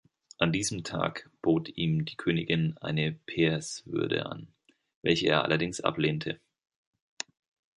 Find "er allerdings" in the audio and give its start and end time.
5.27-5.79